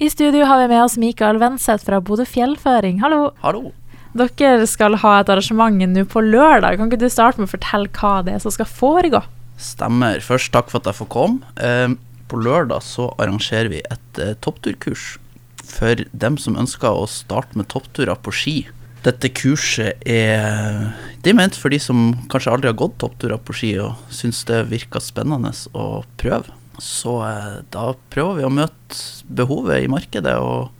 [0.00, 3.02] I studio har vi med oss Mikael Venseth fra Bodø fjellføring.
[3.02, 3.34] Hallo.
[3.42, 3.74] Hallo.
[4.16, 6.78] Dere skal ha et arrangement nå på lørdag.
[6.80, 9.20] Kan ikke du starte med å fortelle hva det er som skal foregå?
[9.60, 10.22] Stemmer.
[10.24, 11.50] Først takk for at jeg får komme.
[11.60, 11.92] Eh,
[12.32, 15.18] på lørdag så arrangerer vi et eh, toppturkurs
[15.68, 18.54] for dem som ønsker å starte med toppturer på ski.
[19.04, 23.52] Dette kurset er Det er ment for de som kanskje aldri har gått toppturer på
[23.52, 26.56] ski og syns det virker spennende å prøve.
[26.80, 30.70] Så eh, da prøver vi å møte behovet i markedet, og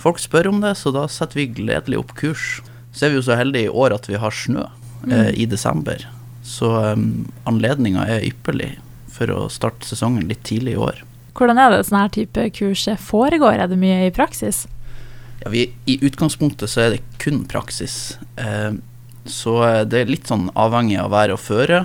[0.00, 2.60] folk spør om det, så da setter vi gledelig opp kurs.
[2.92, 4.66] Så er vi jo så heldige i år at vi har snø
[5.10, 6.02] eh, i desember,
[6.46, 8.76] så um, anledninga er ypperlig
[9.10, 11.00] for å starte sesongen litt tidlig i år.
[11.36, 13.60] Hvordan er det sånn her type kurs foregår?
[13.60, 14.64] Er det mye i praksis?
[15.42, 18.16] Ja, vi, I utgangspunktet så er det kun praksis.
[18.40, 18.78] Eh,
[19.26, 21.84] så det er litt sånn avhengig av vær og føre.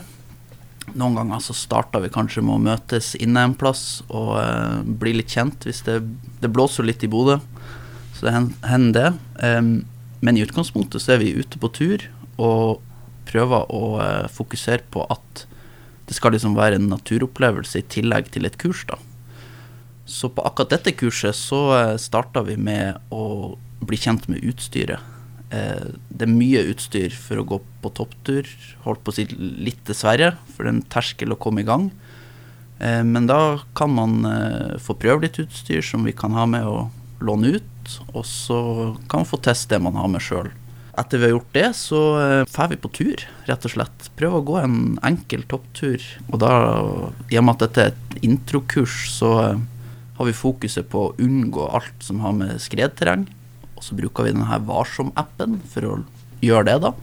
[0.92, 5.14] Noen ganger så starter vi kanskje med å møtes inne en plass og uh, bli
[5.20, 6.02] litt kjent hvis det,
[6.42, 7.38] det blåser litt i Bodø.
[8.18, 8.34] Så det
[8.68, 9.12] hender det.
[9.46, 9.72] Um,
[10.22, 12.04] men i utgangspunktet så er vi ute på tur
[12.42, 12.82] og
[13.30, 15.46] prøver å uh, fokusere på at
[16.10, 18.98] det skal liksom være en naturopplevelse i tillegg til et kurs, da.
[20.10, 23.56] Så på akkurat dette kurset så uh, starta vi med å
[23.86, 25.00] bli kjent med utstyret.
[25.52, 28.48] Eh, det er mye utstyr for å gå på topptur.
[28.86, 31.90] Holdt på å si litt dessverre, for det er en terskel å komme i gang.
[32.80, 36.68] Eh, men da kan man eh, få prøve litt utstyr som vi kan ha med
[36.68, 36.88] å
[37.22, 37.98] låne ut.
[38.14, 38.62] Og så
[39.12, 40.54] kan man få teste det man har med sjøl.
[41.00, 42.00] Etter vi har gjort det, så
[42.52, 44.10] drar vi på tur, rett og slett.
[44.20, 46.04] Prøve å gå en enkel topptur.
[46.28, 46.52] Og da,
[47.32, 51.70] i og med at dette er et introkurs, så har vi fokuset på å unngå
[51.72, 53.24] alt som har med skredterreng
[53.82, 55.96] og så bruker vi denne Varsom-appen for å
[56.46, 56.94] gjøre det, da.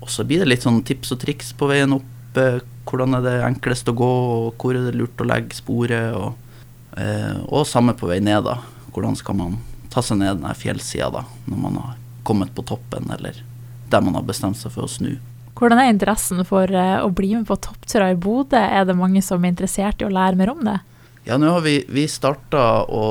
[0.00, 2.36] Og så blir det litt sånn tips og triks på veien opp.
[2.38, 6.12] Eh, hvordan er det enklest å gå, og hvor er det lurt å legge sporet?
[6.16, 6.60] Og,
[7.00, 8.60] eh, og samme på vei ned, da.
[8.92, 9.58] Hvordan skal man
[9.90, 13.42] ta seg ned denne fjellsida da, når man har kommet på toppen, eller
[13.90, 15.16] der man har bestemt seg for å snu.
[15.58, 18.60] Hvordan er interessen for uh, å bli med på toppturer i Bodø?
[18.60, 20.78] Er det mange som er interessert i å lære mer om det?
[21.26, 23.08] Ja, nå har vi, vi starta å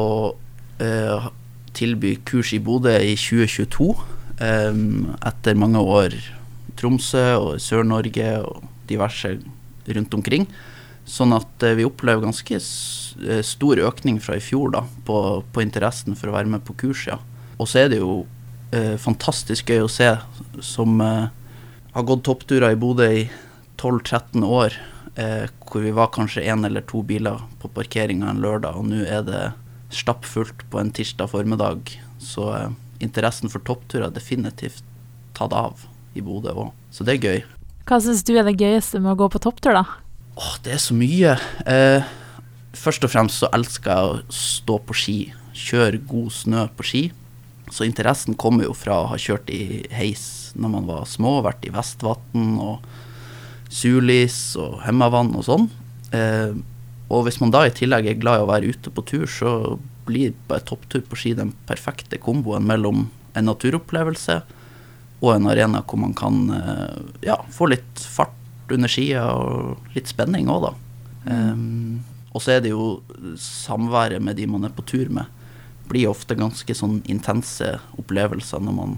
[0.80, 1.28] uh,
[1.76, 3.94] tilby kurs i Bodø i 2022.
[4.40, 6.14] Um, etter mange år
[6.80, 9.34] Tromsø og Sør-Norge og diverse
[9.90, 10.48] rundt omkring.
[11.10, 15.18] Sånn at uh, vi opplever ganske eh, stor økning fra i fjor da, på,
[15.52, 17.08] på interessen for å være med på kurs.
[17.10, 17.20] Ja.
[17.58, 20.14] Og så er det jo uh, fantastisk gøy å se
[20.64, 21.28] som uh,
[21.96, 23.28] har gått toppturer i Bodø i
[23.80, 24.74] 12-13 år,
[25.68, 29.24] hvor vi var kanskje én eller to biler på parkeringa en lørdag, og nå er
[29.28, 29.40] det
[29.90, 31.94] stappfullt på en tirsdag formiddag.
[32.22, 32.70] Så eh,
[33.04, 34.84] interessen for topptur er definitivt
[35.38, 35.86] tatt av
[36.18, 36.72] i Bodø òg.
[36.94, 37.44] Så det er gøy.
[37.90, 39.86] Hva syns du er det gøyeste med å gå på topptur, da?
[40.40, 41.36] Åh, det er så mye.
[41.70, 42.06] Eh,
[42.78, 45.18] først og fremst så elsker jeg å stå på ski.
[45.58, 47.04] Kjøre god snø på ski.
[47.74, 51.68] Så interessen kommer jo fra å ha kjørt i heis når man var små, vært
[51.68, 52.86] i Vestvatn og
[53.70, 55.68] Sulis og Hemmavann og sånn.
[56.16, 56.56] Eh,
[57.10, 59.80] og hvis man da i tillegg er glad i å være ute på tur, så
[60.06, 64.40] blir bare topptur på ski den perfekte komboen mellom en naturopplevelse
[65.20, 70.10] og en arena hvor man kan eh, ja, få litt fart under skia og litt
[70.12, 70.74] spenning òg, da.
[71.30, 72.00] Um,
[72.30, 73.02] og så er det jo
[73.42, 75.26] samværet med de man er på tur med.
[75.90, 78.98] Blir ofte ganske sånn intense opplevelser når man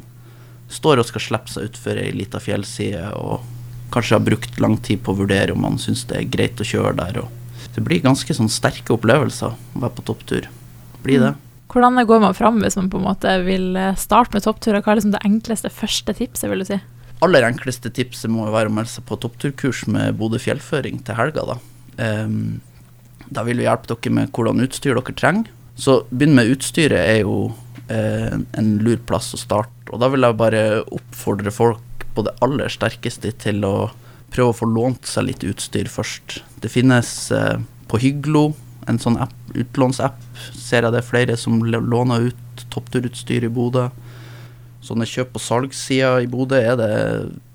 [0.71, 3.47] står og skal slippe seg utfor ei lita fjellside og
[3.91, 6.67] kanskje har brukt lang tid på å vurdere om man syns det er greit å
[6.67, 7.23] kjøre der.
[7.23, 7.40] og
[7.75, 10.49] det blir ganske sånn sterke opplevelser å være på topptur.
[11.05, 11.33] Blir det.
[11.71, 14.83] Hvordan går man fram hvis man på en måte vil eh, starte med toppturer?
[14.83, 16.81] Hva er liksom det enkleste første tipset, vil du si?
[17.23, 21.45] Aller enkleste tipset må være å melde seg på toppturkurs med Bodø fjellføring til helga,
[21.53, 21.57] da.
[22.01, 22.59] Um,
[23.31, 25.51] da vil vi hjelpe dere med hvordan utstyr dere trenger.
[25.79, 27.53] Så begynn med utstyret er jo
[27.87, 29.87] eh, en lur plass å starte.
[29.93, 33.75] Og da vil jeg bare oppfordre folk på det aller sterkeste til å
[34.31, 36.39] prøve å få lånt seg litt utstyr først.
[36.63, 37.59] Det finnes eh,
[37.91, 38.51] på Hyglo,
[38.89, 40.17] en sånn app, utlånsapp,
[40.55, 43.89] ser jeg det er flere som låner ut toppturutstyr i Bodø.
[44.81, 46.93] Sånne kjøp- og salgssider i Bodø er det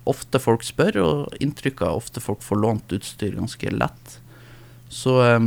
[0.06, 4.19] ofte folk spør, og inntrykket av ofte folk får lånt utstyr ganske lett.
[4.93, 5.40] Så eh,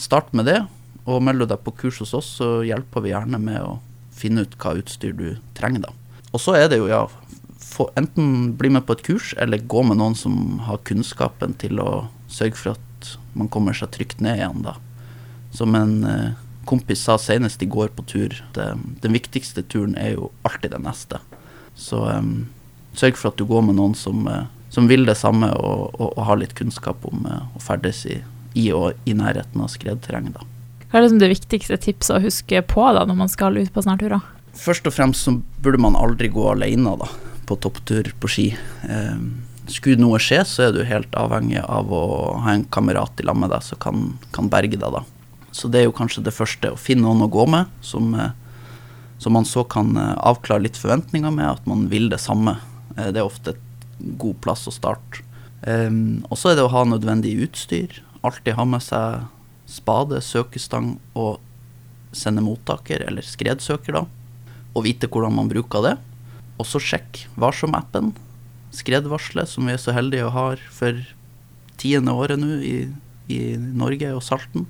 [0.00, 0.60] start med det,
[1.04, 3.78] og meld deg på kurs hos oss, så hjelper vi gjerne med å
[4.14, 6.20] finne ut hva utstyr du trenger, da.
[6.34, 7.04] Og så er det jo, ja,
[7.64, 11.80] få, enten bli med på et kurs, eller gå med noen som har kunnskapen til
[11.82, 14.76] å sørge for at man kommer seg trygt ned igjen, da.
[15.54, 16.34] Som en eh,
[16.68, 18.68] kompis sa senest i går på tur, det,
[19.02, 21.20] den viktigste turen er jo alltid den neste.
[21.78, 22.22] Så eh,
[22.98, 26.14] sørg for at du går med noen som, eh, som vil det samme, og, og,
[26.14, 28.18] og har litt kunnskap om uh, å ferdes i,
[28.58, 30.46] i, og i nærheten av skredterreng, da.
[30.90, 33.82] Hva er liksom det viktigste tipset å huske på da når man skal ut på
[33.82, 34.26] sånne turer?
[34.54, 37.08] Først og fremst så burde man aldri gå alene da,
[37.46, 38.46] på topptur på ski.
[38.88, 39.18] Eh,
[39.70, 42.04] skulle noe skje, så er du helt avhengig av å
[42.44, 44.88] ha en kamerat i lag med deg som kan, kan, berge deg.
[44.92, 45.04] da.
[45.54, 48.32] Så det er jo kanskje det første, å finne noen å gå med, som, eh,
[49.22, 52.58] som man så kan eh, avklare litt forventninger med, at man vil det samme.
[52.94, 55.24] Det er ofte et god plass å starte.
[55.64, 57.96] Og så er det å ha nødvendig utstyr.
[58.22, 59.24] Alltid ha med seg
[59.70, 61.40] spade, søkestang og
[62.14, 64.04] sende mottaker, eller skredsøker, da.
[64.74, 65.94] Og vite hvordan man bruker det.
[66.58, 68.12] Og så sjekk Varsom-appen
[68.74, 70.98] skredvarselet, som vi er så heldige å ha for
[71.80, 72.76] tiende året nå i,
[73.30, 74.66] i, Norge og Salten.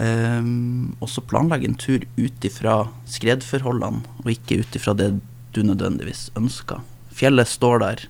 [0.00, 2.76] Um, og så planlegge en tur ut ifra
[3.10, 5.12] skredforholdene, og ikke ut ifra det
[5.54, 6.80] du nødvendigvis ønsker.
[7.16, 8.06] Fjellet står der,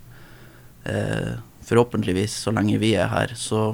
[0.86, 1.32] uh,
[1.66, 3.72] forhåpentligvis så lenge vi er her, så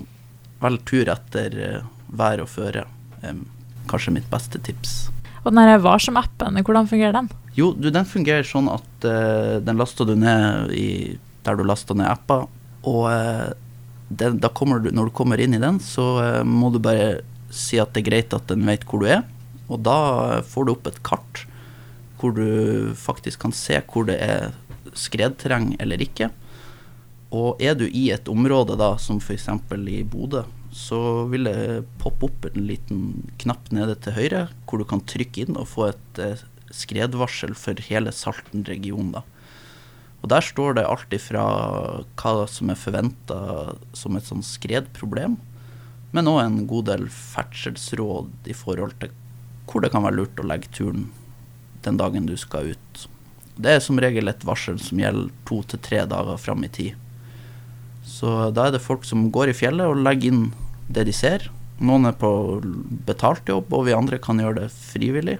[0.62, 2.86] velg tur etter uh, vær og føre.
[3.24, 3.44] Um,
[3.90, 5.06] kanskje mitt beste tips.
[5.44, 7.28] Og den Varsom-appen, hvordan fungerer den?
[7.56, 11.16] Jo, du, den fungerer sånn at uh, den laster du ned i,
[11.46, 12.44] der du laster ned apper.
[12.84, 13.48] Og uh,
[14.08, 17.22] den, da kommer du, når du kommer inn i den, så uh, må du bare
[17.48, 19.24] si at det er greit at den vet hvor du er.
[19.72, 21.46] Og da får du opp et kart
[22.20, 24.52] hvor du faktisk kan se hvor det er
[24.96, 26.28] skredterreng eller ikke.
[27.36, 29.48] Og er du i et område da, som f.eks.
[29.48, 30.44] i Bodø,
[30.76, 31.00] så
[31.32, 33.02] vil det poppe opp en liten
[33.40, 36.22] knapp nede til høyre hvor du kan trykke inn og få et
[36.74, 39.22] skredvarsel for hele Salten-regionen.
[40.22, 41.44] Og Der står det alt ifra
[42.18, 45.36] hva som er forventa som et sånn skredproblem,
[46.10, 49.12] men òg en god del ferdselsråd i forhold til
[49.66, 51.08] hvor det kan være lurt å legge turen
[51.86, 53.06] den dagen du skal ut.
[53.56, 56.94] Det er som regel et varsel som gjelder to til tre dager fram i tid.
[58.06, 60.44] Så da er det folk som går i fjellet og legger inn
[60.92, 61.48] det de ser.
[61.82, 62.30] Noen er på
[63.08, 65.38] betalt jobb, og vi andre kan gjøre det frivillig.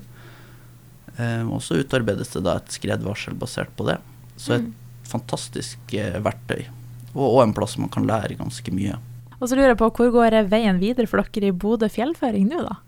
[1.17, 3.99] Eh, og så utarbeides det da et skredvarsel basert på det.
[4.37, 4.73] Så et mm.
[5.09, 6.67] fantastisk eh, verktøy.
[7.15, 8.99] Og, og, en plass man kan lære ganske mye.
[9.37, 12.63] Og så lurer jeg på, Hvor går veien videre for dere i Bodø fjellføring nå,
[12.65, 12.79] da?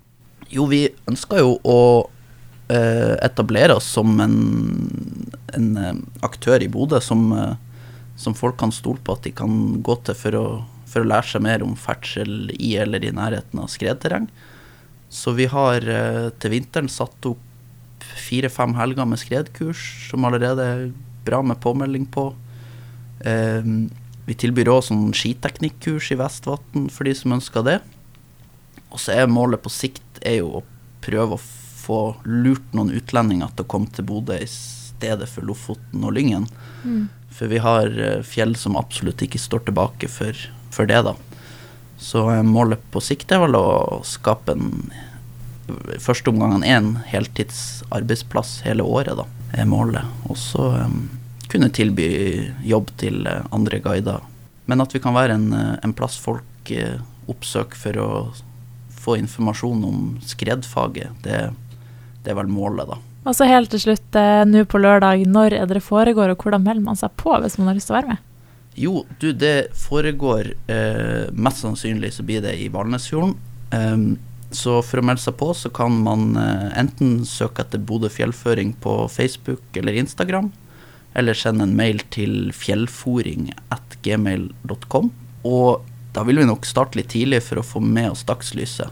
[0.49, 1.81] Jo, vi ønsker jo å
[2.73, 4.37] eh, etablere oss som en,
[5.57, 7.57] en eh, aktør i Bodø som, eh,
[8.17, 10.47] som, folk kan stole på at de kan gå til for å,
[10.89, 14.31] for å lære seg mer om ferdsel i eller i nærheten av skredterreng.
[15.13, 17.45] Så vi har eh, til vinteren satt opp
[18.23, 20.85] fire-fem helger med skredkurs, som allerede er
[21.27, 22.31] bra med påmelding på.
[23.21, 23.65] Eh,
[24.29, 27.79] vi tilbyr òg sånn skiteknikkurs i Vestvatn for de som ønsker det.
[28.93, 30.67] Og så er målet på sikt er jo å
[31.05, 31.45] prøve å
[31.89, 36.49] få lurt noen utlendinger til å komme til Bodø i stedet for Lofoten og Lyngen.
[36.85, 37.07] Mm.
[37.33, 40.37] For vi har eh, fjell som absolutt ikke står tilbake for,
[40.75, 41.15] for det, da.
[41.99, 44.91] Så eh, målet på sikt er vel å skape en
[46.03, 49.27] første omgangen en heltids arbeidsplass hele året, da,
[49.57, 50.07] er målet.
[50.29, 51.07] Og så um,
[51.51, 52.09] kunne tilby
[52.67, 54.25] jobb til uh, andre guider.
[54.69, 58.11] Men at vi kan være en, uh, en plass folk uh, oppsøker for å
[58.99, 61.43] få informasjon om skredfaget, det,
[62.25, 62.99] det, er vel målet, da.
[63.29, 64.17] Og så helt til slutt,
[64.49, 67.69] nå på lørdag, når er det foregår, og hvordan melder man seg på hvis man
[67.69, 68.25] har lyst til å være med?
[68.79, 70.53] Jo, du, det foregår
[71.35, 73.35] Mest sannsynlig så blir det i Valnesfjorden.
[73.75, 74.17] Um,
[74.51, 78.75] så for å melde seg på, så kan man eh, enten søke etter Bodø fjellføring
[78.81, 80.53] på Facebook eller Instagram,
[81.19, 85.07] eller sende en mail til fjellforing.gmail.com.
[85.49, 85.81] Og
[86.17, 88.91] da vil vi nok starte litt tidlig for å få med oss dagslyset.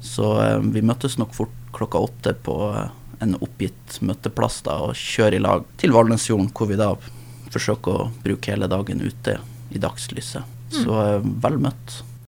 [0.00, 2.88] Så eh, vi møtes nok fort klokka åtte på eh,
[3.20, 6.88] en oppgitt møteplass da, og kjører i lag til Valnesfjorden, hvor vi da
[7.52, 9.32] forsøker å bruke hele dagen ute
[9.76, 10.42] i dagslyset.
[10.72, 10.80] Mm.
[10.80, 10.92] Så
[11.44, 11.88] vel møtt.